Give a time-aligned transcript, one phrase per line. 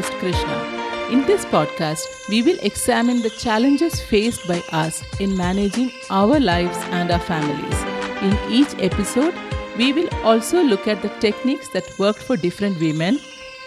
[0.00, 1.10] host, Krishna.
[1.10, 6.78] In this podcast, we will examine the challenges faced by us in managing our lives
[6.98, 7.82] and our families.
[8.22, 9.34] In each episode,
[9.76, 13.18] we will also look at the techniques that worked for different women,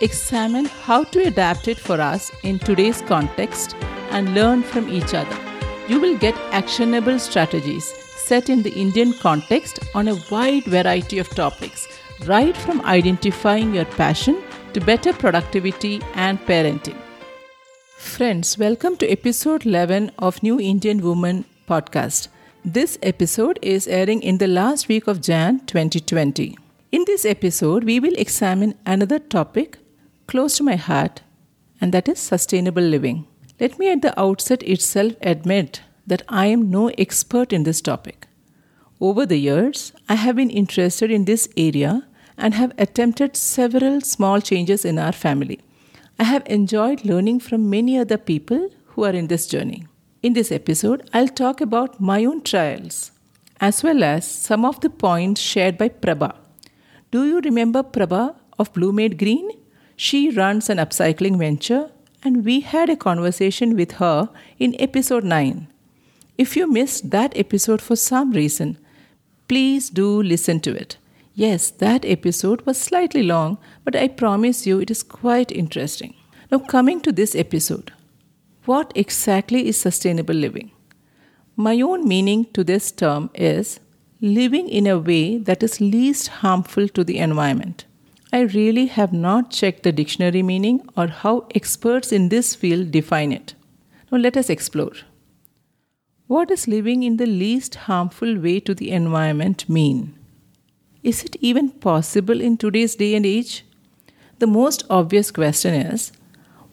[0.01, 3.75] examine how to adapt it for us in today's context,
[4.11, 5.37] and learn from each other.
[5.87, 7.85] You will get actionable strategies
[8.23, 11.87] set in the Indian context on a wide variety of topics,
[12.25, 14.41] right from identifying your passion
[14.73, 16.97] to better productivity and parenting.
[17.97, 22.27] Friends, welcome to episode 11 of New Indian Woman podcast.
[22.65, 26.57] This episode is airing in the last week of Jan 2020.
[26.91, 29.77] In this episode, we will examine another topic
[30.25, 31.21] close to my heart,
[31.79, 33.27] and that is sustainable living.
[33.59, 38.27] Let me at the outset itself admit that I am no expert in this topic.
[38.99, 44.41] Over the years, I have been interested in this area and have attempted several small
[44.41, 45.59] changes in our family.
[46.19, 49.87] I have enjoyed learning from many other people who are in this journey.
[50.21, 53.11] In this episode, I'll talk about my own trials
[53.67, 56.31] as well as some of the points shared by Prabha.
[57.11, 59.49] Do you remember Prabha of Blue Made Green?
[59.95, 61.91] She runs an upcycling venture,
[62.23, 65.67] and we had a conversation with her in episode 9.
[66.37, 68.77] If you missed that episode for some reason,
[69.47, 70.97] please do listen to it.
[71.35, 76.13] Yes, that episode was slightly long, but I promise you it is quite interesting.
[76.51, 77.91] Now, coming to this episode,
[78.65, 80.71] what exactly is sustainable living?
[81.55, 83.79] My own meaning to this term is
[84.21, 87.85] living in a way that is least harmful to the environment.
[88.31, 93.31] I really have not checked the dictionary meaning or how experts in this field define
[93.31, 93.55] it.
[94.11, 94.93] Now, let us explore.
[96.27, 100.13] What does living in the least harmful way to the environment mean?
[101.03, 103.65] Is it even possible in today's day and age?
[104.39, 106.13] The most obvious question is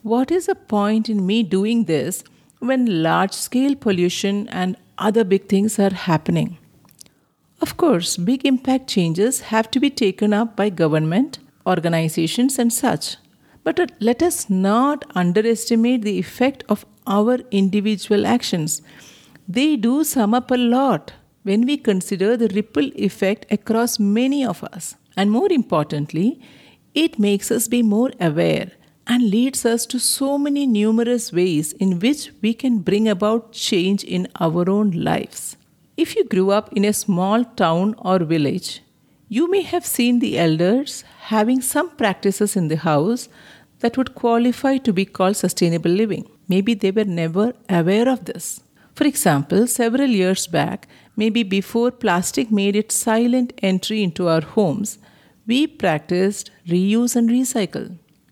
[0.02, 2.22] what is the point in me doing this
[2.60, 6.58] when large scale pollution and other big things are happening?
[7.60, 13.16] Of course, big impact changes have to be taken up by government, organizations, and such.
[13.64, 18.80] But uh, let us not underestimate the effect of our individual actions.
[19.48, 24.62] They do sum up a lot when we consider the ripple effect across many of
[24.64, 24.96] us.
[25.16, 26.40] And more importantly,
[26.94, 28.72] it makes us be more aware
[29.06, 34.04] and leads us to so many numerous ways in which we can bring about change
[34.04, 35.56] in our own lives.
[35.96, 38.82] If you grew up in a small town or village,
[39.28, 43.28] you may have seen the elders having some practices in the house
[43.80, 46.28] that would qualify to be called sustainable living.
[46.48, 48.60] Maybe they were never aware of this.
[48.94, 50.88] For example, several years back,
[51.20, 54.98] maybe before plastic made its silent entry into our homes,
[55.46, 57.88] we practiced reuse and recycle.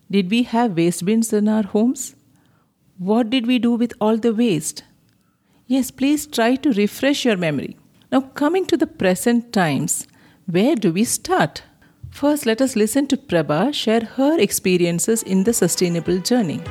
[0.09, 2.15] Did we have waste bins in our homes?
[2.97, 4.83] What did we do with all the waste?
[5.67, 7.77] Yes, please try to refresh your memory.
[8.11, 10.07] Now, coming to the present times,
[10.47, 11.61] where do we start?
[12.09, 16.61] First, let us listen to Prabha share her experiences in the sustainable journey.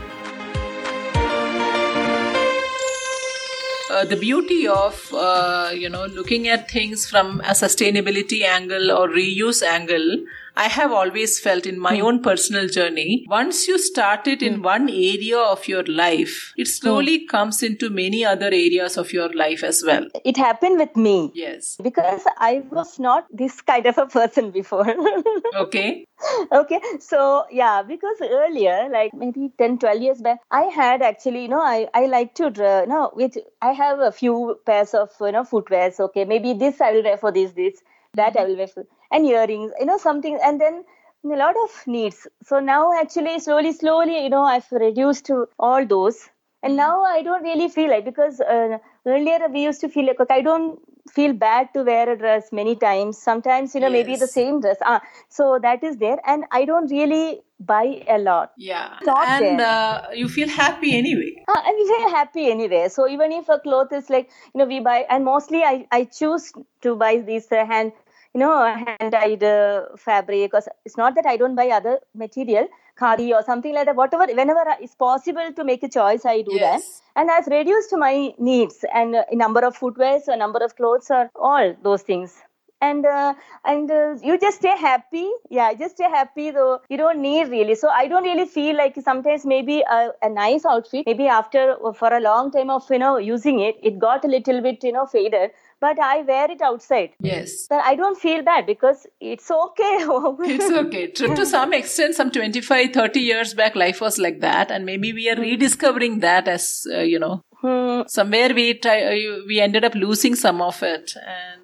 [3.99, 9.09] Uh, the beauty of uh, you know looking at things from a sustainability angle or
[9.09, 10.19] reuse angle
[10.59, 12.03] I have always felt in my mm.
[12.03, 14.63] own personal journey, once you start it in hmm.
[14.63, 17.29] one area of your life, it slowly mm.
[17.29, 20.09] comes into many other areas of your life as well.
[20.25, 21.31] It happened with me.
[21.33, 21.77] Yes.
[21.81, 24.93] Because I was not this kind of a person before.
[25.55, 26.05] okay.
[26.51, 26.81] Okay.
[26.99, 31.63] So, yeah, because earlier, like maybe 10, 12 years back, I had actually, you know,
[31.63, 35.31] I, I like to draw, you know, with, I have a few pairs of, you
[35.31, 36.01] know, footwears.
[36.01, 36.25] Okay.
[36.25, 37.81] Maybe this I will wear for this, this
[38.15, 38.69] that I will wear,
[39.11, 40.85] and earrings, you know, something, and then
[41.25, 42.27] a lot of needs.
[42.45, 46.29] So now, actually, slowly, slowly, you know, I've reduced to all those,
[46.63, 50.21] and now I don't really feel like because uh, earlier we used to feel like,
[50.21, 53.19] okay, I don't feel bad to wear a dress many times.
[53.19, 54.07] Sometimes, you know, yes.
[54.07, 54.77] maybe the same dress.
[54.83, 58.53] Ah, so that is there, and I don't really buy a lot.
[58.57, 61.35] Yeah, and uh, you feel happy anyway.
[61.49, 62.89] Uh, and we feel happy anyway.
[62.89, 66.05] So even if a cloth is like you know we buy, and mostly I I
[66.05, 66.53] choose
[66.83, 67.93] to buy these uh, hand
[68.39, 70.51] know hand dyed uh, fabric.
[70.51, 72.69] Because it's not that I don't buy other material,
[72.99, 73.97] khadi or something like that.
[73.97, 76.83] Whatever, whenever it's possible to make a choice, I do yes.
[76.83, 77.21] that.
[77.21, 81.31] And I've reduced my needs and uh, number of footwears, a number of clothes, or
[81.35, 82.43] all those things
[82.81, 83.35] and uh,
[83.65, 87.75] and uh, you just stay happy yeah just stay happy though you don't need really
[87.75, 92.13] so i don't really feel like sometimes maybe a, a, nice outfit maybe after for
[92.13, 95.07] a long time of you know using it it got a little bit you know
[95.07, 97.11] faded but I wear it outside.
[97.21, 97.67] Yes.
[97.69, 99.99] But I don't feel bad because it's okay.
[100.41, 101.07] it's okay.
[101.09, 104.71] To, to some extent, some 25, 30 years back, life was like that.
[104.71, 108.03] And maybe we are rediscovering that as, uh, you know, Hmm.
[108.07, 111.15] somewhere we try, uh, we ended up losing some of it.
[111.27, 111.58] And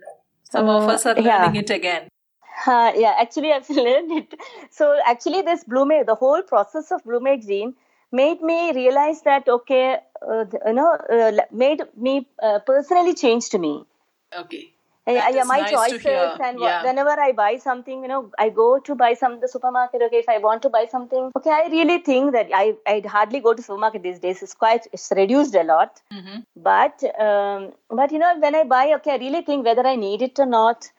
[0.54, 1.38] some of Uh, us are yeah.
[1.38, 2.08] learning it again.
[2.66, 4.34] Uh, yeah, actually, I've learned it.
[4.70, 7.74] So, actually, this Bloomade, the whole process of Bloomade Green
[8.12, 13.58] made me realize that, okay, uh, you know, uh, made me uh, personally changed to
[13.58, 13.84] me.
[14.44, 14.73] Okay.
[15.06, 16.82] Uh, yeah, is my nice choices and Yeah.
[16.82, 20.00] whenever I buy something, you know, I go to buy some the supermarket.
[20.06, 23.40] Okay, if I want to buy something, okay, I really think that I I hardly
[23.40, 24.42] go to supermarket these days.
[24.42, 26.00] It's quite it's reduced a lot.
[26.10, 26.44] Mhm.
[26.68, 30.22] But um, but you know, when I buy, okay, I really think whether I need
[30.22, 30.90] it or not.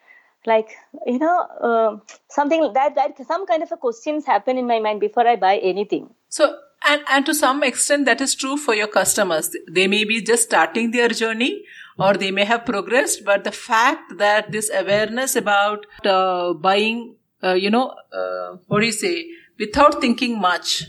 [0.50, 0.76] Like
[1.08, 1.36] you know,
[1.68, 2.02] um
[2.34, 5.58] something that that some kind of a questions happen in my mind before I buy
[5.58, 6.04] anything.
[6.30, 6.50] So,
[6.88, 9.50] and, and to some extent, that is true for your customers.
[9.80, 11.64] They may be just starting their journey
[11.98, 17.54] or they may have progressed, but the fact that this awareness about uh, buying, uh,
[17.54, 19.28] you know, uh, what do you say,
[19.60, 20.84] without thinking much,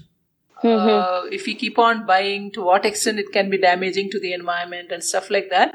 [0.94, 4.32] uh, if we keep on buying, to what extent it can be damaging to the
[4.32, 5.74] environment and stuff like that.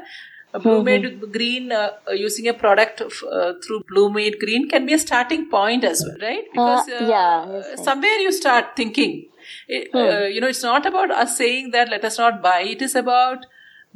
[0.54, 4.84] A Blue Made Green, uh, uh, using a product uh, through Blue Made Green can
[4.84, 6.44] be a starting point as well, right?
[6.52, 9.14] Because Uh, yeah, somewhere you start thinking.
[9.66, 12.60] It- uh, you know, it's not about us saying that let us not buy.
[12.74, 13.46] It is about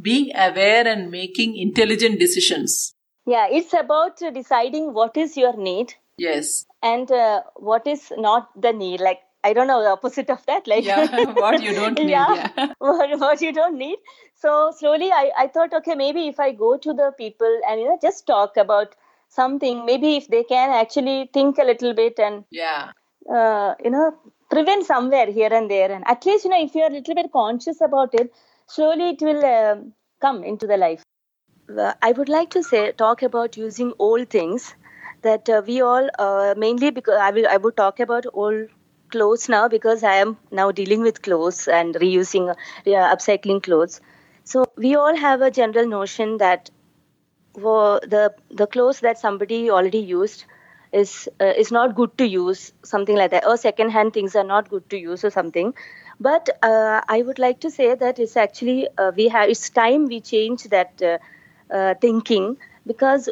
[0.01, 2.95] being aware and making intelligent decisions.
[3.27, 6.65] Yeah, it's about deciding what is your need Yes.
[6.83, 9.01] and uh, what is not the need.
[9.01, 10.67] Like I don't know the opposite of that.
[10.67, 11.25] Like Yeah.
[11.35, 12.11] what you don't need.
[12.11, 12.73] yeah, Yeah.
[12.79, 13.99] what, what you don't need.
[14.37, 17.89] So slowly, I, I thought, okay, maybe if I go to the people and you
[17.89, 18.95] know just talk about
[19.29, 22.91] something, maybe if they can actually think a little bit and Yeah.
[23.29, 24.15] uh, you know
[24.51, 27.15] prevent somewhere here and there, and at least you know if you are a little
[27.15, 28.33] bit conscious about it,
[28.69, 31.03] slowly it will um come into the life.
[32.03, 34.75] I would like to say talk about using old things
[35.23, 38.69] that uh, we all uh, mainly because I will I would talk about old
[39.11, 42.55] clothes now because I am now dealing with clothes and reusing, uh,
[42.87, 44.01] upcycling clothes.
[44.45, 46.71] So we all have a general notion that
[47.61, 50.45] for the the clothes that somebody already used
[50.93, 54.45] is uh, is not good to use, something like that, or second hand things are
[54.45, 55.75] not good to use or something.
[56.21, 60.07] But uh, I would like to say that it's actually uh, we have it's time
[60.07, 61.19] we change that uh,
[61.75, 62.57] uh, thinking.
[62.87, 63.29] Because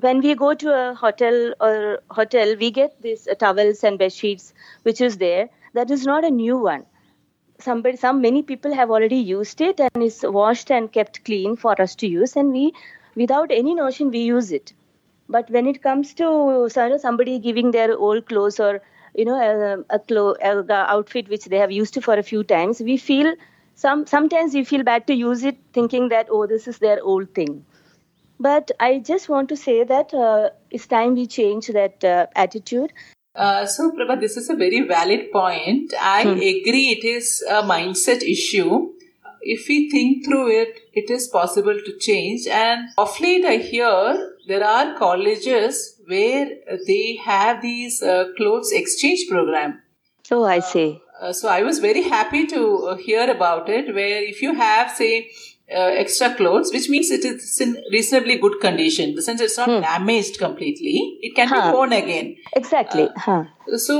[0.00, 4.52] when we go to a hotel or hotel we get these towels and bed sheets
[4.82, 5.48] which is there.
[5.74, 6.86] That is not a new one.
[7.60, 11.80] Somebody some many people have already used it and it's washed and kept clean for
[11.80, 12.36] us to use.
[12.36, 12.74] And we
[13.16, 14.72] without any notion we use it.
[15.28, 18.82] But when it comes to somebody giving their old clothes or
[19.14, 22.42] you know a, a, clo- a g- outfit which they have used for a few
[22.44, 23.34] times we feel
[23.74, 27.34] some sometimes we feel bad to use it thinking that oh this is their old
[27.34, 27.64] thing
[28.40, 32.92] but i just want to say that uh, it's time we change that uh, attitude
[33.42, 35.92] Uh, so, Prabha, this is a very valid point.
[36.08, 36.18] I
[36.48, 37.28] agree it is
[37.58, 38.80] a mindset issue.
[39.54, 42.46] If we think through it, it is possible to change.
[42.58, 43.94] And of late, I hear
[44.50, 45.80] there are colleges
[46.12, 46.46] where
[46.90, 49.72] they have these uh, clothes exchange program.
[50.32, 50.88] so i say
[51.26, 52.60] Uh, so I was very happy to
[52.92, 53.90] uh, hear about it.
[53.96, 55.10] Where if you have, say,
[55.80, 59.70] uh, extra clothes, which means it is in reasonably good condition, the sense it's not
[59.84, 60.94] damaged completely,
[61.28, 61.60] it can Huh.
[61.60, 62.32] be worn again.
[62.60, 63.38] exactly huh.
[63.86, 63.98] So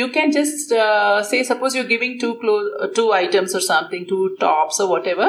[0.00, 4.08] you can just uh, say, suppose you're giving two clothes, uh, two items or something,
[4.14, 5.28] two tops or whatever.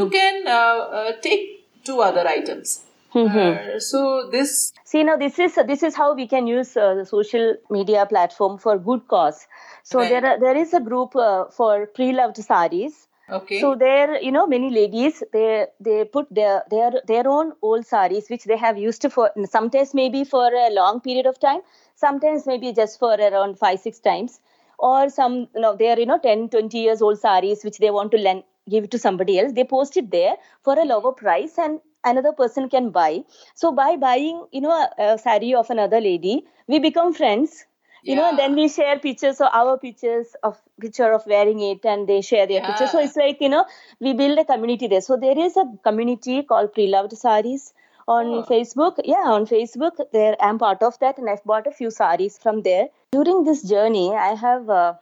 [0.00, 1.42] You can uh, uh, take
[1.90, 2.76] two other items.
[3.16, 7.04] Uh, so this, See now, this is this is how we can use uh, the
[7.06, 9.46] social media platform for good cause.
[9.82, 10.08] So Right.
[10.10, 13.08] there are, there is a group uh, for pre-loved saris.
[13.38, 17.86] okay, So there, you know, many ladies they they put their their their own old
[17.86, 21.60] saris which they have used for sometimes maybe for a long period of time,
[21.94, 24.40] sometimes maybe just for around five six times,
[24.78, 27.90] or some you know they are you know 10 20 years old saris which they
[27.90, 29.52] want to lend give it to somebody else.
[29.52, 31.80] They post it there for a lower price and
[32.12, 33.24] another person can buy.
[33.54, 36.36] So by buying you know a, a sari of another lady,
[36.66, 37.64] we become friends.
[38.08, 39.40] You know and then we share pictures.
[39.40, 42.92] Of our pictures of picture of wearing it and they share their pictures.
[42.92, 43.64] So it's like you know
[44.00, 45.00] we build a community there.
[45.00, 47.72] So there is a community called pre-loved saris
[48.16, 48.42] on Oh.
[48.50, 49.00] facebook.
[49.14, 52.62] Yeah on facebook there i'm part of that and i've bought a few saris from
[52.68, 52.86] there.
[53.18, 54.94] During this journey i have uh,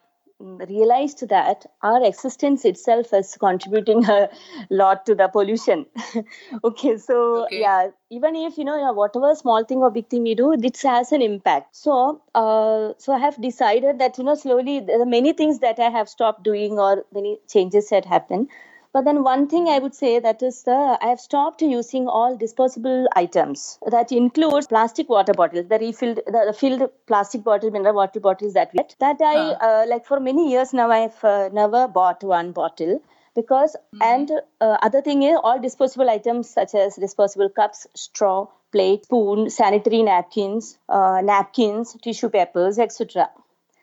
[0.68, 4.28] realized that our existence itself is contributing a
[4.70, 5.86] lot to the pollution.
[6.64, 7.60] Okay so Okay.
[7.60, 11.12] yeah even if you know whatever small thing or big thing we do this has
[11.12, 11.74] an impact.
[11.76, 15.78] So uh, so i have decided that you know slowly there are many things that
[15.78, 18.48] i have stopped doing or many changes that happen
[18.94, 22.36] But then one thing I would say that is the I have stopped using all
[22.36, 23.80] disposable items.
[23.90, 28.70] That includes plastic water bottles, the refilled, the, filled plastic bottle, mineral water bottles that
[28.72, 28.94] we get.
[29.00, 29.34] That I
[29.68, 30.92] uh, like for many years now.
[30.92, 33.02] I've uh, never bought one bottle
[33.34, 39.06] because and uh, other thing is all disposable items such as disposable cups, straw, plate,
[39.06, 43.28] spoon, sanitary napkins, uh, napkins, tissue papers, etc.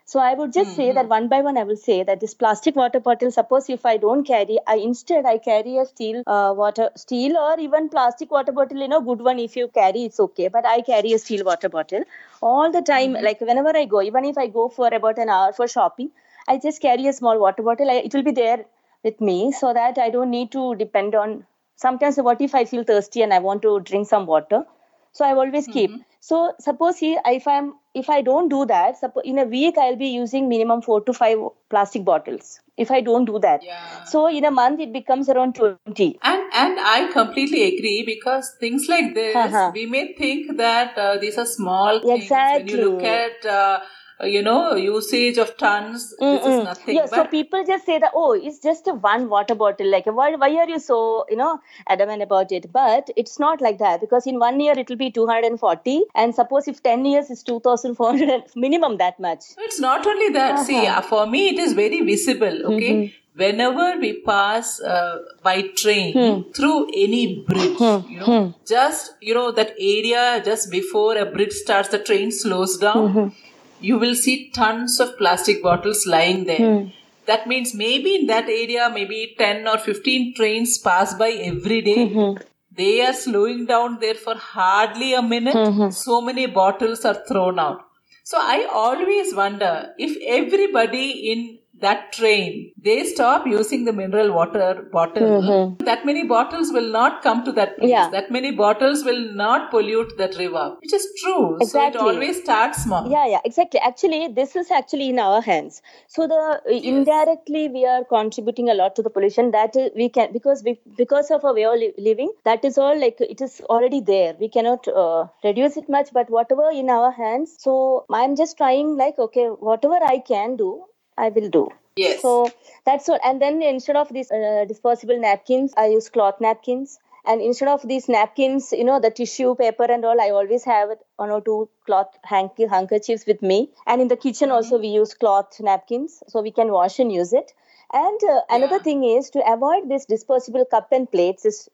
[0.06, 1.10] So I would just say that mm-hmm.
[1.10, 3.32] one by one, I will say that this plastic water bottle.
[3.32, 7.60] Suppose if I don't carry, I instead I carry a steel uh, water, steel or
[7.60, 8.80] even plastic water bottle.
[8.80, 9.40] You know, good one.
[9.40, 10.48] If you carry, it's okay.
[10.50, 12.04] But I carry a steel water bottle
[12.42, 13.14] all the time.
[13.14, 13.26] Mm-hmm.
[13.26, 16.12] Like whenever I go, even if I go for about an hour for shopping,
[16.48, 17.90] I just carry a small water bottle.
[17.90, 18.66] I, it will be there
[19.04, 21.46] with me so that I don't need to depend on.
[21.76, 24.66] Sometimes, what if I feel thirsty and I want to drink some water?
[25.14, 25.92] So I always keep.
[25.92, 26.02] Mm-hmm.
[26.20, 30.48] So suppose if I'm if I don't do that, in a week I'll be using
[30.50, 31.38] minimum four to five
[31.70, 32.60] plastic bottles.
[32.78, 34.04] If I don't do that, Yeah.
[34.12, 36.08] so in a month it becomes around twenty.
[36.24, 39.72] And and I completely agree because things like this, Uh-huh.
[39.74, 42.30] we may think that uh, these are small things.
[42.30, 43.80] When you look at uh,
[44.24, 46.96] you know usage of tons, this is nothing.
[46.96, 49.90] Yeah, so people just say that oh, it's just a one water bottle.
[49.90, 52.72] Like why why are you so you know adamant about it?
[52.72, 55.60] But it's not like that because in one year it will be two hundred and
[55.60, 59.44] forty, and suppose if ten years is two thousand four hundred minimum that much.
[59.58, 60.66] it's not only that.
[60.66, 61.00] See, Uh-huh.
[61.00, 62.66] uh, for me, it is very visible.
[62.74, 62.94] Okay.
[62.94, 63.18] Mm-hmm.
[63.42, 66.52] Whenever we pass uh, by train Hmm.
[66.56, 67.80] through any bridge,
[68.14, 72.78] you know, just you know that area just before a bridge starts, the train slows
[72.78, 73.32] down.
[73.82, 76.58] You will see tons of plastic bottles lying there.
[76.58, 76.90] Hmm.
[77.26, 82.08] That means maybe in that area, maybe 10 or 15 trains pass by every day.
[82.08, 82.44] Mm-hmm.
[82.72, 85.56] They are slowing down there for hardly a minute.
[85.56, 85.90] Mm-hmm.
[85.92, 87.82] So many bottles are thrown out.
[88.24, 94.88] So I always wonder if everybody in that train they stop using the mineral water
[94.92, 97.90] bottle that many bottles will not come to that place Mm-hmm.
[97.92, 98.10] Yeah.
[98.16, 102.84] that many bottles will not pollute that river which is true so it always starts
[102.84, 103.80] small Yeah, yeah, exactly.
[103.88, 105.82] Actually, this is actually in our hands.
[106.16, 106.42] So the
[106.90, 109.52] indirectly we are contributing a lot to the pollution.
[109.56, 112.32] that we can because we because of our way of living.
[112.50, 114.36] That is all like it is already there.
[114.40, 117.56] We cannot uh, reduce it much, but whatever in our hands.
[117.66, 120.70] So I'm just trying like okay, whatever I can do,
[121.18, 121.70] I will do.
[121.96, 122.22] Yes.
[122.22, 122.50] So
[122.86, 123.20] that's all.
[123.24, 127.00] And then instead of these uh, disposable napkins, I use cloth napkins.
[127.26, 130.90] And instead of these napkins, you know, the tissue paper and all, I always have
[131.18, 133.72] one or two cloth hanky handkerchiefs with me.
[133.86, 137.32] And in the kitchen also, we use cloth napkins so we can wash and use
[137.34, 137.54] it.
[137.94, 138.84] And uh, another Yeah.
[138.84, 141.70] thing is to avoid this disposable cup and plates is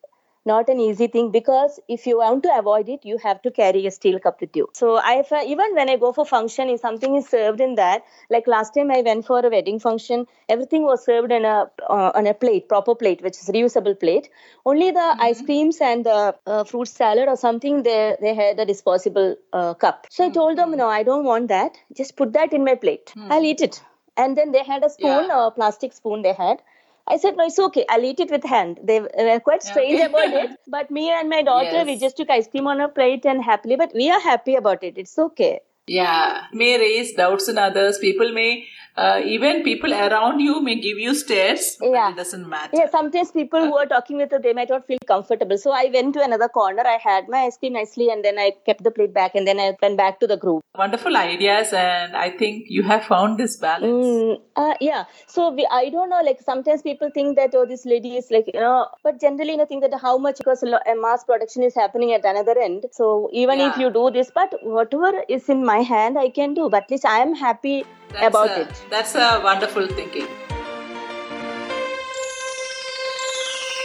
[0.50, 3.86] not an easy thing because if you want to avoid it, you have to carry
[3.88, 4.68] a steel cup with you.
[4.74, 8.06] So I even when I go for function, if something is served in that,
[8.38, 10.26] like last time I went for a wedding function,
[10.58, 11.56] everything was served in a
[11.90, 14.30] uh, on a plate, proper plate, which is reusable plate.
[14.66, 18.66] Only the ice creams and the uh, fruit salad or something they they had a
[18.74, 20.08] disposable uh, cup.
[20.10, 21.78] So I told them, no, I don't want that.
[22.02, 23.14] Just put that in my plate.
[23.30, 23.82] I'll eat it.
[24.24, 25.48] And then they had a spoon, Yeah.
[25.48, 26.62] a plastic spoon they had.
[27.10, 27.86] I said, no, it's okay.
[27.90, 28.80] I'll eat it with hand.
[28.84, 30.06] They were quite strange Okay.
[30.06, 30.60] about it.
[30.68, 33.76] But me and my daughter, we just took ice cream on a plate and happily,
[33.78, 34.98] but we are happy about it.
[34.98, 35.62] It's okay.
[35.88, 37.98] Yeah, may raise doubts in others.
[37.98, 38.68] People may,
[38.98, 41.78] uh, even people around you may give you stares.
[41.80, 42.10] but Yeah.
[42.12, 42.72] it doesn't matter.
[42.74, 45.58] Yeah, sometimes people who are talking with her, they might not feel comfortable.
[45.58, 46.84] So I went to another corner.
[46.86, 49.60] I had my ice cream nicely and then I kept the plate back and then
[49.60, 50.64] I went back to the group.
[50.78, 54.06] Wonderful ideas, and I think you have found this balance.
[54.08, 55.06] Mm, uh, yeah.
[55.28, 56.22] So we, I don't know.
[56.24, 59.58] Like sometimes people think that oh, this lady is like you know, but generally you
[59.58, 62.86] know, think that how much because a mass production is happening at another end.
[62.92, 66.70] So even if you do this, but whatever is in my hand, I can do.
[66.70, 68.86] But at least I am happy That's about a, it.
[68.90, 70.28] That's a wonderful thinking.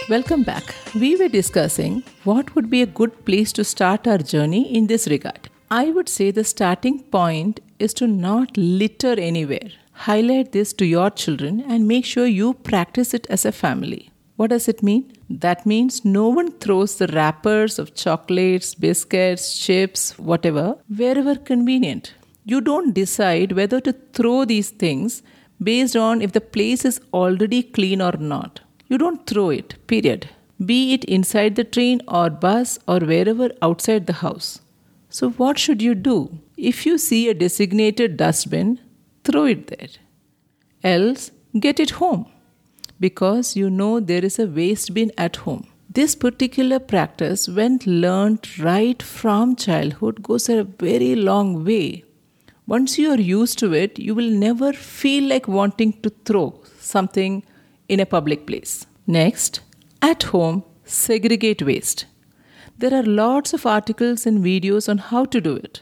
[0.09, 0.75] Welcome back.
[0.95, 5.07] We were discussing what would be a good place to start our journey in this
[5.07, 5.49] regard.
[5.71, 9.71] I would say the starting point is to not litter anywhere.
[9.93, 14.11] Highlight this to your children and make sure you practice it as a family.
[14.35, 15.13] What does it mean?
[15.29, 22.13] That means no one throws the wrappers of chocolates, biscuits, chips, whatever, wherever convenient.
[22.45, 25.23] You don't decide whether to throw these things
[25.61, 28.59] based on if the place is already clean or not.
[28.87, 30.29] You don't throw it, period.
[30.63, 34.61] Be it inside the train or bus or wherever outside the house.
[35.09, 36.39] So, what should you do?
[36.57, 38.79] If you see a designated dustbin,
[39.23, 39.89] throw it there.
[40.83, 42.25] Else, get it home
[42.99, 45.67] because you know there is a waste bin at home.
[45.89, 52.03] This particular practice, when learned right from childhood, goes a very long way.
[52.65, 57.43] Once you are used to it, you will never feel like wanting to throw something
[57.89, 58.85] in a public place.
[59.05, 59.59] Next,
[60.01, 62.05] at home, segregate waste.
[62.77, 65.81] There are lots of articles and videos on how to do it,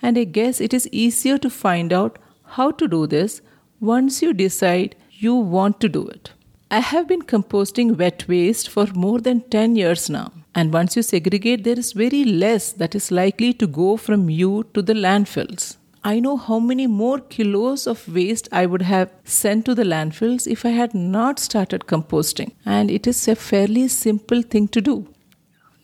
[0.00, 3.42] and I guess it is easier to find out how to do this
[3.80, 6.32] once you decide you want to do it.
[6.70, 10.32] I have been composting wet waste for more than 10 years now.
[10.54, 14.64] And once you segregate, there is very less that is likely to go from you
[14.72, 15.76] to the landfills.
[16.04, 20.50] I know how many more kilos of waste I would have sent to the landfills
[20.50, 22.52] if I had not started composting.
[22.66, 25.06] And it is a fairly simple thing to do.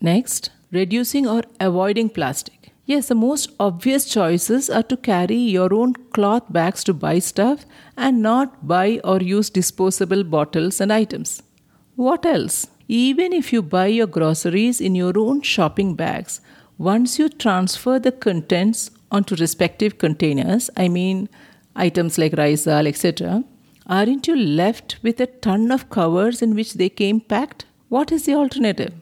[0.00, 2.72] Next, reducing or avoiding plastic.
[2.84, 7.64] Yes, the most obvious choices are to carry your own cloth bags to buy stuff
[7.96, 11.42] and not buy or use disposable bottles and items.
[11.94, 12.66] What else?
[12.88, 16.40] Even if you buy your groceries in your own shopping bags,
[16.78, 21.28] once you transfer the contents onto respective containers, I mean
[21.74, 23.42] items like rice, dal, etc.,
[23.86, 27.64] aren't you left with a ton of covers in which they came packed?
[27.88, 28.94] What is the alternative?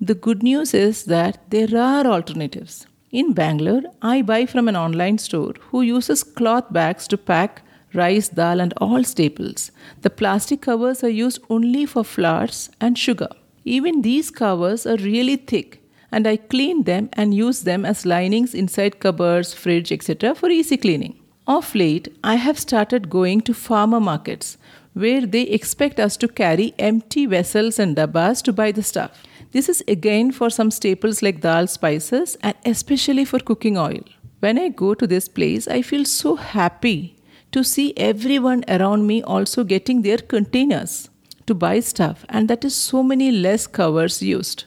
[0.00, 2.86] The good news is that there are alternatives.
[3.10, 8.28] In Bangalore, I buy from an online store who uses cloth bags to pack rice,
[8.28, 9.70] dal, and all staples.
[10.02, 13.28] The plastic covers are used only for flours and sugar.
[13.64, 15.80] Even these covers are really thick,
[16.14, 20.34] and I clean them and use them as linings inside cupboards, fridge, etc.
[20.34, 21.16] for easy cleaning.
[21.46, 24.56] Of late, I have started going to farmer markets
[24.94, 29.22] where they expect us to carry empty vessels and dabbas to buy the stuff.
[29.50, 34.04] This is again for some staples like dal spices and especially for cooking oil.
[34.40, 37.16] When I go to this place, I feel so happy
[37.52, 41.08] to see everyone around me also getting their containers
[41.46, 44.64] to buy stuff, and that is so many less covers used.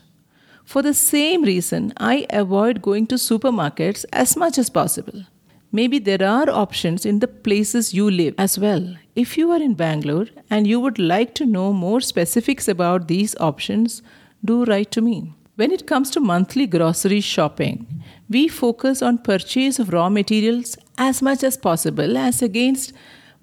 [0.68, 5.24] For the same reason, I avoid going to supermarkets as much as possible.
[5.72, 8.94] Maybe there are options in the places you live as well.
[9.16, 13.34] If you are in Bangalore and you would like to know more specifics about these
[13.40, 14.02] options,
[14.44, 15.32] do write to me.
[15.56, 17.86] When it comes to monthly grocery shopping,
[18.28, 22.92] we focus on purchase of raw materials as much as possible as against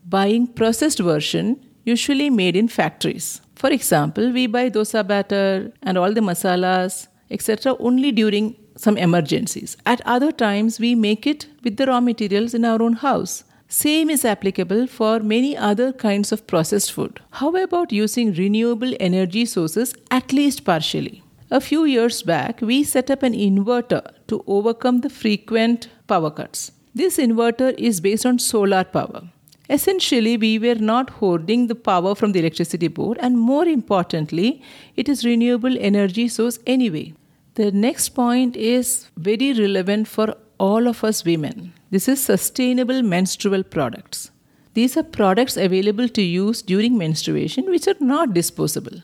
[0.07, 3.41] buying processed version usually made in factories.
[3.55, 9.77] For example, we buy dosa batter and all the masalas, etc., only during some emergencies.
[9.85, 13.43] At other times, we make it with the raw materials in our own house.
[13.67, 17.19] Same is applicable for many other kinds of processed food.
[17.31, 21.23] How about using renewable energy sources at least partially?
[21.51, 26.71] A few years back, we set up an inverter to overcome the frequent power cuts.
[26.93, 29.29] This inverter is based on solar power.
[29.69, 34.61] Essentially, we were not hoarding the power from the electricity board, and more importantly,
[34.95, 37.13] it is renewable energy source anyway.
[37.55, 41.73] The next point is very relevant for all of us women.
[41.89, 44.31] This is sustainable menstrual products.
[44.73, 49.01] These are products available to use during menstruation which are not disposable.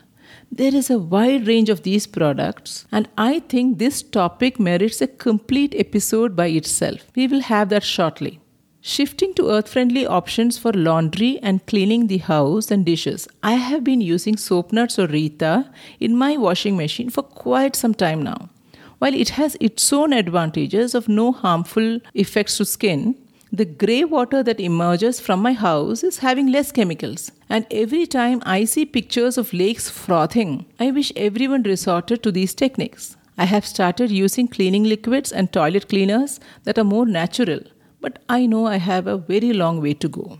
[0.52, 5.08] There is a wide range of these products, and I think this topic merits a
[5.08, 7.10] complete episode by itself.
[7.16, 8.42] We will have that shortly.
[8.84, 13.84] Shifting to earth friendly options for laundry and cleaning the house and dishes, I have
[13.84, 18.50] been using soap nuts or reetha in my washing machine for quite some time now.
[18.98, 23.16] While it has its own advantages of no harmful effects to skin,
[23.52, 27.32] the grey water that emerges from my house is having less chemicals.
[27.50, 32.56] And every time I see pictures of lakes frothing, I wish everyone resorted to these
[32.56, 33.16] techniques.
[33.38, 37.60] I have started using cleaning liquids and toilet cleaners that are more natural,
[38.02, 40.40] but I know I have a very long way to go.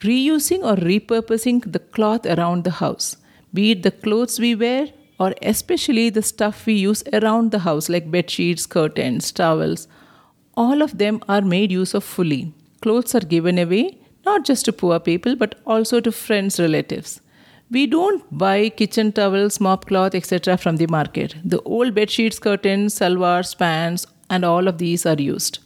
[0.00, 3.16] Reusing or repurposing the cloth around the house,
[3.52, 4.88] be it the clothes we wear
[5.18, 9.86] or especially the stuff we use around the house like bed sheets, curtains, towels,
[10.56, 12.52] all of them are made use of fully.
[12.80, 17.20] Clothes are given away not just to poor people but also to friends, relatives.
[17.70, 20.58] We don't buy kitchen towels, mop cloth, etc.
[20.58, 21.36] from the market.
[21.42, 25.58] The old bed sheets, curtains, salwars, pants, and all of these are used.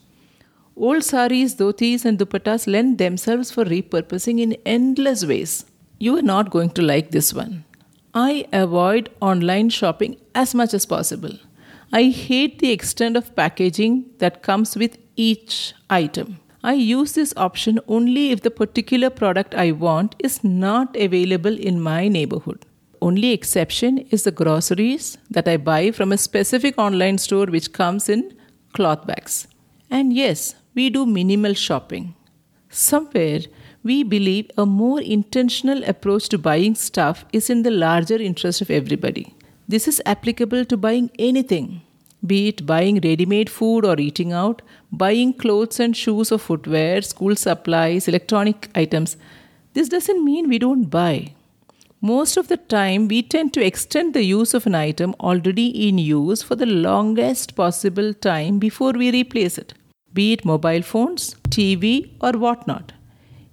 [0.79, 5.65] Old saris, dhotis, and dupattas lend themselves for repurposing in endless ways.
[5.99, 7.65] You are not going to like this one.
[8.12, 11.39] I avoid online shopping as much as possible.
[11.95, 16.41] I hate the extent of packaging that comes with each item.
[16.62, 21.81] I use this option only if the particular product I want is not available in
[21.81, 22.67] my neighborhood.
[23.01, 28.11] Only exception is the groceries that I buy from a specific online store which comes
[28.11, 28.37] in
[28.75, 29.47] cloth bags.
[29.91, 32.15] And yes, we do minimal shopping.
[32.69, 33.41] Somewhere,
[33.83, 38.71] we believe a more intentional approach to buying stuff is in the larger interest of
[38.71, 39.35] everybody.
[39.67, 41.81] This is applicable to buying anything,
[42.27, 44.61] be it buying ready made food or eating out,
[44.93, 49.17] buying clothes and shoes or footwear, school supplies, electronic items.
[49.73, 51.33] This doesn't mean we don't buy.
[52.03, 55.97] Most of the time, we tend to extend the use of an item already in
[55.97, 59.73] use for the longest possible time before we replace it,
[60.19, 62.93] be it mobile phones, TV, or whatnot.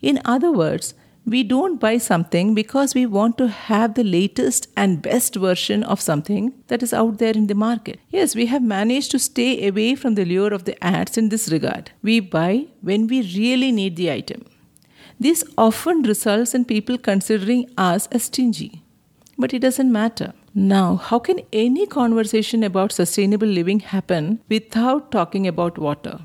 [0.02, 0.94] In other words,
[1.26, 6.02] we don't buy something because we want to have the latest and best version of
[6.02, 8.00] something that is out there in the market.
[8.10, 11.50] Yes, we have managed to stay away from the lure of the ads in this
[11.50, 11.92] regard.
[12.02, 14.46] We buy when we really need the item.
[15.18, 18.84] This often results in people considering us as stingy.
[19.38, 20.34] But it doesn't matter.
[20.54, 26.20] Now, how can any conversation about sustainable living happen without talking about water?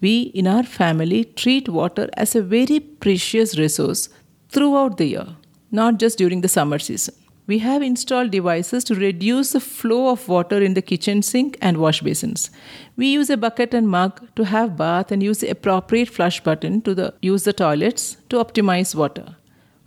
[0.00, 4.08] We in our family treat water as a very precious resource
[4.50, 5.26] throughout the year,
[5.70, 7.14] not just during the summer season.
[7.46, 11.78] We have installed devices to reduce the flow of water in the kitchen sink and
[11.78, 12.50] wash basins.
[12.96, 16.82] We use a bucket and mug to have bath and use the appropriate flush button
[16.82, 19.36] to the, use the toilets to optimize water.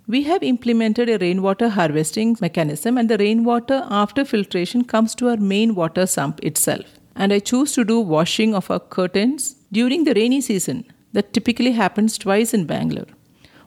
[0.08, 5.36] We have implemented a rainwater harvesting mechanism and the rainwater after filtration comes to our
[5.36, 6.86] main water sump itself.
[7.14, 11.72] And I choose to do washing of our curtains during the rainy season that typically
[11.72, 13.12] happens twice in Bangalore.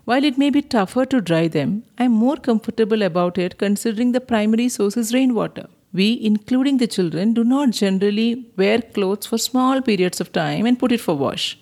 [0.06, 4.12] While it may be tougher to dry them, I am more comfortable about it considering
[4.12, 5.68] the primary source is rainwater.
[5.94, 10.78] We, including the children, do not generally wear clothes for small periods of time and
[10.78, 11.58] put it for wash.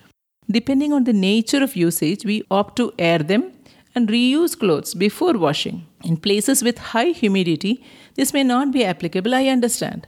[0.50, 3.52] Depending on the nature of usage, we opt to air them
[3.94, 5.86] and reuse clothes before washing.
[6.04, 7.84] In places with high humidity,
[8.16, 10.08] this may not be applicable, I understand.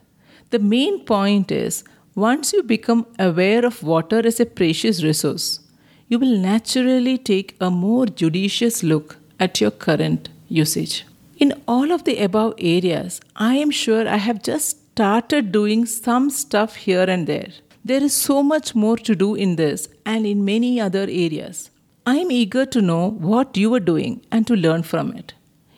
[0.49, 1.83] The main point is
[2.15, 5.59] once you become aware of water as a precious resource,
[6.07, 11.05] you will naturally take a more judicious look at your current usage.
[11.37, 16.29] In all of the above areas, I am sure I have just started doing some
[16.29, 17.49] stuff here and there.
[17.83, 21.71] There is so much more to do in this and in many other areas.
[22.05, 25.33] I am eager to know what you are doing and to learn from it.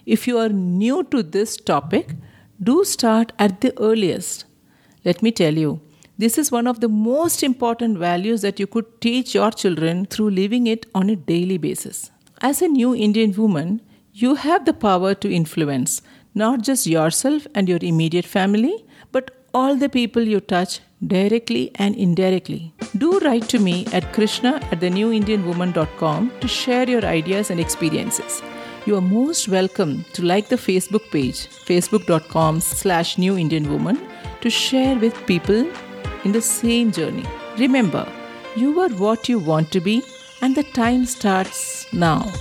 [0.06, 2.10] If you are new to this topic,
[2.62, 4.46] do start at the earliest.
[5.06, 5.80] Let me tell you,
[6.18, 10.30] this is one of the most important values that you could teach your children through
[10.30, 12.12] living it on a daily basis.
[12.42, 13.82] As a new Indian woman,
[14.14, 16.02] you have the power to influence
[16.34, 21.96] not just yourself and your immediate family, but all the people you touch directly and
[21.96, 22.74] indirectly.
[22.98, 28.42] Do write to me at krishna at thenewindianwoman.com to share your ideas and experiences.
[28.86, 34.00] You are most welcome to like the Facebook page, facebook.com slash newindianwoman,
[34.42, 35.66] to share with people
[36.26, 37.26] in the same journey.
[37.58, 38.06] Remember,
[38.56, 40.04] you are what you want to be,
[40.42, 42.32] and the time starts now.